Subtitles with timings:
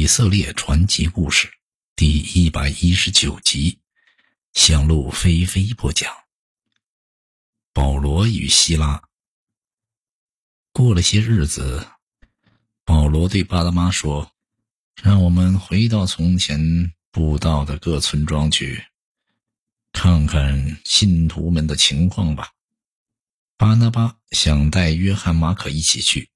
[0.00, 1.52] 以色列传奇故事
[1.94, 3.80] 第一百一十九集，
[4.54, 6.10] 向路菲菲播讲。
[7.74, 9.02] 保罗与希拉。
[10.72, 11.86] 过了些日子，
[12.86, 14.32] 保罗对巴拿马说
[14.96, 18.82] ：“让我们回到从前布道的各村庄去，
[19.92, 22.52] 看看信徒们的情况吧。”
[23.58, 26.30] 巴拿巴想带约翰、马可一起去，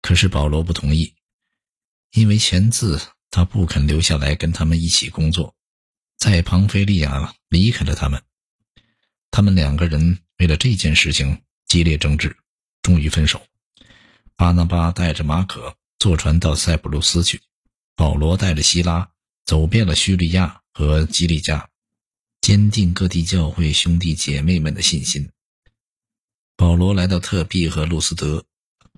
[0.00, 1.15] 可是保罗不同意。
[2.16, 2.98] 因为签字，
[3.30, 5.54] 他不肯留下来跟他们一起工作，
[6.16, 8.22] 在庞菲利亚离开了他们。
[9.30, 12.34] 他们两个人为了这件事情激烈争执，
[12.80, 13.46] 终于分手。
[14.34, 17.42] 巴拿巴带着马可坐船到塞浦路斯去，
[17.94, 19.10] 保罗带着希拉
[19.44, 21.68] 走遍了叙利亚和基利加，
[22.40, 25.28] 坚定各地教会兄弟姐妹们的信心。
[26.56, 28.46] 保罗来到特庇和路斯德，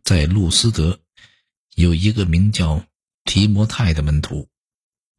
[0.04, 1.00] 在路斯德
[1.74, 2.86] 有一个名叫。
[3.28, 4.48] 提摩太的门徒，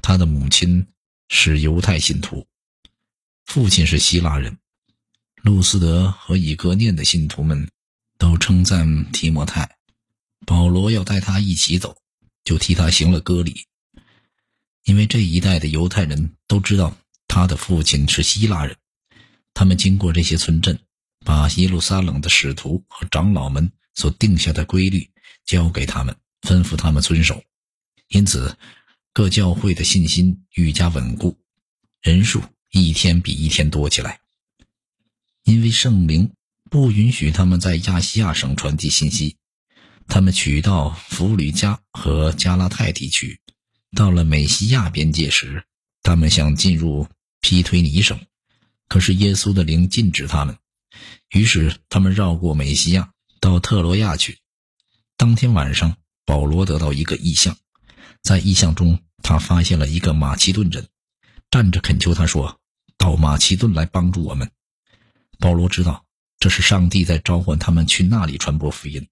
[0.01, 0.87] 他的母亲
[1.27, 2.47] 是犹太信徒，
[3.45, 4.57] 父亲是希腊人。
[5.43, 7.69] 路斯德和以格念的信徒们
[8.17, 9.77] 都称赞提摩太。
[10.43, 11.95] 保罗要带他一起走，
[12.43, 13.67] 就替他行了割礼，
[14.85, 18.75] 因为这一代的犹太人都知道他的父亲是希腊人。
[19.53, 20.79] 他们经过这些村镇，
[21.23, 25.07] 把耶路撒冷的使徒和长老们所定下的规律
[25.45, 27.43] 交给他们，吩咐他们遵守。
[28.09, 28.57] 因此，
[29.13, 31.37] 各教会的信心愈加稳固，
[32.01, 34.19] 人数一天比一天多起来。
[35.43, 36.31] 因为圣灵
[36.71, 39.37] 不允许他们在亚细亚省传递信息，
[40.07, 43.39] 他们取到弗吕加和加拉泰地区。
[43.95, 45.63] 到了美西亚边界时，
[46.01, 47.07] 他们想进入
[47.41, 48.19] 皮推尼省，
[48.87, 50.57] 可是耶稣的灵禁止他们。
[51.29, 54.39] 于是他们绕过美西亚，到特罗亚去。
[55.15, 57.55] 当天晚上，保罗得到一个异象。
[58.21, 60.87] 在异象中，他发现了一个马其顿人，
[61.51, 62.59] 站着恳求他说
[62.97, 64.49] ：“到马其顿来帮助我们。”
[65.39, 66.05] 保罗知道
[66.39, 69.07] 这是上帝在召唤他们去那里传播福音，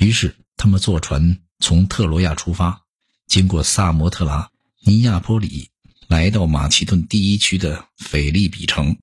[0.00, 2.82] 于是他们坐船从特罗亚出发，
[3.26, 4.50] 经过萨摩特拉、
[4.80, 5.70] 尼亚波里，
[6.06, 8.96] 来到马其顿第一区的腓利比城。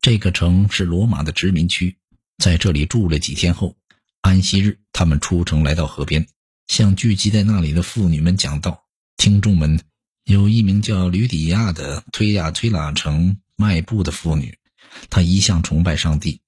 [0.00, 1.96] 这个城是罗马的殖民区，
[2.38, 3.76] 在这里住了几天后，
[4.20, 6.26] 安息日他们出城来到河边。
[6.68, 8.84] 向聚集在那里的妇女们讲道。
[9.16, 9.80] 听众们，
[10.24, 14.56] 有一名叫吕底亚的推亚推拉城迈步的妇女，
[15.10, 16.40] 她一向崇拜上帝。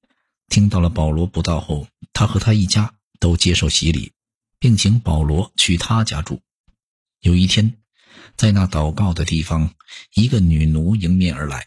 [0.48, 4.12] 听到了保罗不到后，她和他一家都接受洗礼，
[4.58, 6.42] 并请保罗去他家住。
[7.20, 7.78] 有一天，
[8.36, 9.74] 在那祷告的地方，
[10.14, 11.66] 一个女奴迎面而来。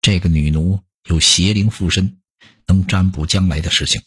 [0.00, 2.20] 这个女奴有邪灵附身，
[2.66, 4.02] 能占卜将来的事情，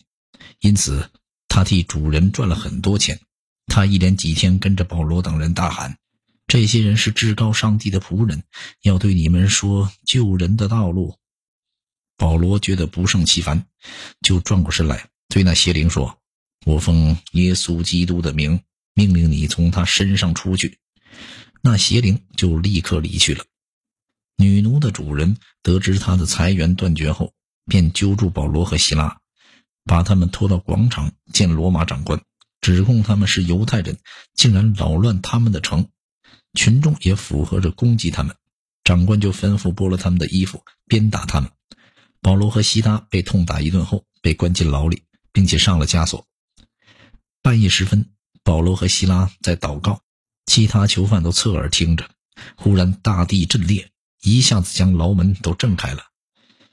[0.59, 1.11] 因此
[1.47, 3.19] 她替主人赚了很多钱。
[3.67, 5.97] 他一连几天跟着保罗等人大喊
[6.47, 8.43] ：“这些人是至高上帝的仆人，
[8.81, 11.17] 要对你们说救人的道路。”
[12.17, 13.65] 保罗觉得不胜其烦，
[14.21, 16.17] 就转过身来对那邪灵说
[16.65, 18.59] ：“我奉耶稣基督的名，
[18.93, 20.77] 命令你从他身上出去。”
[21.61, 23.43] 那邪灵就立刻离去了。
[24.37, 27.33] 女奴的主人得知他的财源断绝后，
[27.65, 29.17] 便揪住保罗和希拉，
[29.83, 32.21] 把他们拖到广场见罗马长官。
[32.65, 33.99] 指控他们是犹太人，
[34.33, 35.87] 竟然扰乱他们的城，
[36.55, 38.35] 群众也附和着攻击他们。
[38.83, 41.51] 长官就吩咐剥了他们的衣服，鞭打他们。
[42.23, 46.25] 保罗和希拉被痛打一顿后，被关进牢里，并且上了枷锁。
[47.43, 48.09] 半夜时分，
[48.43, 50.01] 保罗和希拉在祷告，
[50.47, 52.09] 其他囚犯都侧耳听着。
[52.55, 53.91] 忽然大地震裂，
[54.23, 56.01] 一下子将牢门都震开了，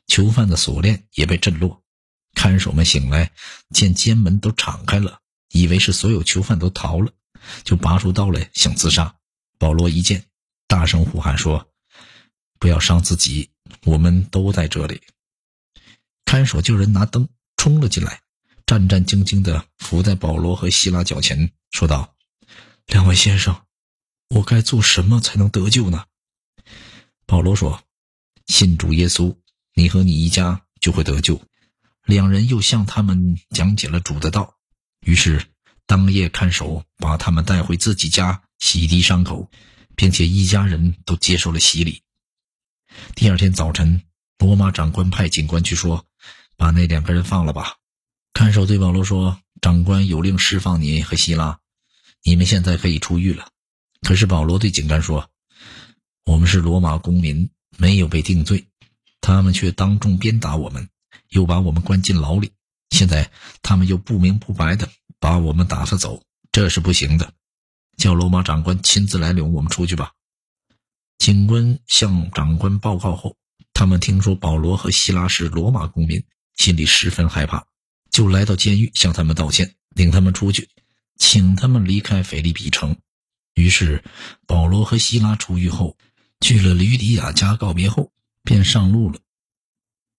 [0.06, 1.82] 囚犯的锁链也被震落。
[2.32, 3.30] 看守们醒来，
[3.74, 5.18] 见监门都敞开了。
[5.52, 7.12] 以为是所有囚犯都逃了，
[7.62, 9.14] 就拔出刀来想自杀。
[9.58, 10.24] 保罗一见，
[10.66, 11.68] 大声呼喊说
[12.58, 13.50] ：“不要伤自己，
[13.84, 15.02] 我们都在这里。”
[16.24, 18.22] 看守叫人拿灯冲了进来，
[18.66, 22.16] 战战兢兢地伏在保罗和希拉脚前，说道
[22.88, 23.62] ：“两位先生，
[24.30, 26.06] 我该做什么才能得救呢？”
[27.26, 27.84] 保罗说
[28.48, 29.36] ：“信主耶稣，
[29.74, 31.40] 你和你一家就会得救。”
[32.04, 34.56] 两人又向他们讲解了主的道。
[35.02, 35.44] 于是，
[35.86, 39.50] 当夜看守把他们带回自己家洗涤伤口，
[39.96, 42.02] 并且一家人都接受了洗礼。
[43.16, 44.02] 第二天早晨，
[44.38, 46.06] 罗马长官派警官去说
[46.56, 47.76] ：“把那两个人放了吧。”
[48.32, 51.58] 看守对保罗说：“长官有令释放你和希拉，
[52.22, 53.48] 你们现在可以出狱了。”
[54.06, 55.28] 可是保罗对警官说
[56.24, 58.66] ：“我们是罗马公民，没有被定罪，
[59.20, 60.88] 他们却当众鞭打我们，
[61.30, 62.52] 又把我们关进牢里。”
[62.92, 63.28] 现在
[63.62, 66.22] 他们又不明不白的把我们打发走，
[66.52, 67.32] 这是不行的。
[67.96, 70.12] 叫罗马长官亲自来领我们出去吧。
[71.18, 73.36] 警官向长官报告后，
[73.72, 76.22] 他们听说保罗和希拉是罗马公民，
[76.56, 77.66] 心里十分害怕，
[78.10, 80.68] 就来到监狱向他们道歉，领他们出去，
[81.16, 82.96] 请他们离开腓立比城。
[83.54, 84.04] 于是，
[84.46, 85.96] 保罗和希拉出狱后，
[86.40, 88.12] 去了吕底亚家告别后，
[88.42, 89.20] 便上路了。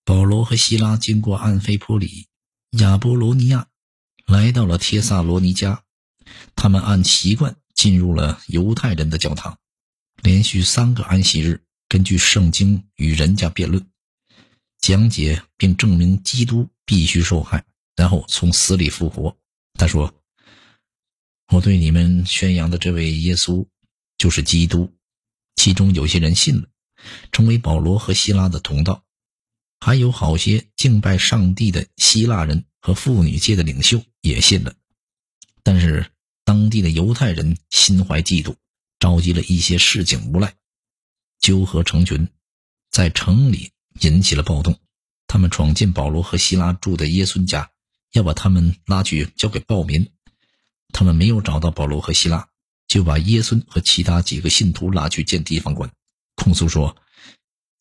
[0.05, 2.27] 保罗和希拉经过安菲波里、
[2.79, 3.67] 亚波罗尼亚，
[4.25, 5.81] 来到了帖萨罗尼迦。
[6.55, 9.59] 他们按习惯进入了犹太人的教堂，
[10.23, 13.87] 连续三个安息日，根据圣经与人家辩论、
[14.79, 17.63] 讲解并证明基督必须受害，
[17.95, 19.37] 然后从死里复活。
[19.75, 20.11] 他说
[21.53, 23.67] ：“我对你们宣扬的这位耶稣，
[24.17, 24.91] 就是基督。”
[25.55, 26.67] 其中有些人信了，
[27.31, 29.03] 成为保罗和希拉的同道。
[29.85, 34.74] 还有好些敬拜上帝的希腊人和妇女界的领袖也信了，
[35.62, 36.09] 但是
[36.45, 38.56] 当地的犹太人心怀嫉妒，
[38.97, 40.53] 召集了一些市井无赖，
[41.38, 42.30] 纠合成群，
[42.91, 44.80] 在城里引起了暴动。
[45.27, 47.69] 他们闯进保罗和希拉住的耶孙家，
[48.13, 50.09] 要把他们拉去交给暴民。
[50.94, 52.47] 他们没有找到保罗和希拉，
[52.88, 55.91] 就把耶孙和其他几个信徒拉去见地方官，
[56.35, 56.95] 控诉说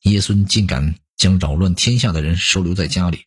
[0.01, 0.99] 耶孙竟敢。
[1.23, 3.27] 将扰乱天下的人收留在家里，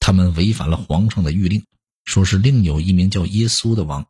[0.00, 1.62] 他们违反了皇上的谕令，
[2.06, 4.06] 说是另有一名叫耶稣的王。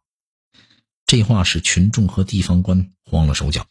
[1.05, 3.67] 这话使群众和地方官慌了手脚。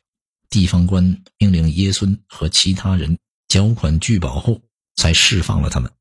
[0.49, 3.17] 地方官命令耶稣和其他人
[3.47, 4.59] 缴款拒保后，
[4.97, 5.93] 才释放了他们。